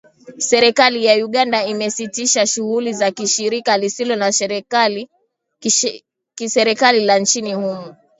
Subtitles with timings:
[0.51, 4.31] Serikali ya Uganda imesitisha shughuli za shirika lisilo la
[5.59, 7.95] kiserikali la nchini humo